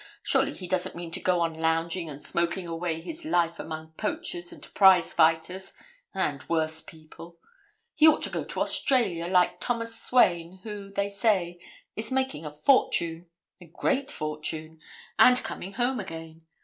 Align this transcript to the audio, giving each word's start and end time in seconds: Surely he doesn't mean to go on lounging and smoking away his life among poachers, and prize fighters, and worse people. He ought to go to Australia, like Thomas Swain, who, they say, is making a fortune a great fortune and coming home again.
Surely 0.23 0.51
he 0.51 0.65
doesn't 0.67 0.95
mean 0.95 1.11
to 1.11 1.19
go 1.19 1.41
on 1.41 1.53
lounging 1.53 2.09
and 2.09 2.23
smoking 2.23 2.65
away 2.65 3.01
his 3.01 3.23
life 3.23 3.59
among 3.59 3.91
poachers, 3.97 4.51
and 4.51 4.73
prize 4.73 5.13
fighters, 5.13 5.73
and 6.11 6.41
worse 6.49 6.81
people. 6.81 7.37
He 7.93 8.07
ought 8.07 8.23
to 8.23 8.31
go 8.31 8.43
to 8.43 8.61
Australia, 8.61 9.27
like 9.27 9.59
Thomas 9.59 9.95
Swain, 10.01 10.61
who, 10.63 10.89
they 10.91 11.07
say, 11.09 11.59
is 11.95 12.11
making 12.11 12.47
a 12.47 12.51
fortune 12.51 13.29
a 13.61 13.65
great 13.67 14.09
fortune 14.09 14.79
and 15.19 15.37
coming 15.43 15.73
home 15.73 15.99
again. 15.99 16.47